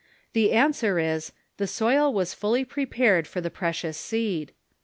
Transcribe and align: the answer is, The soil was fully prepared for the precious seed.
the 0.33 0.51
answer 0.51 0.97
is, 0.97 1.31
The 1.57 1.67
soil 1.67 2.11
was 2.11 2.33
fully 2.33 2.65
prepared 2.65 3.27
for 3.27 3.39
the 3.39 3.51
precious 3.51 3.97
seed. 3.99 4.51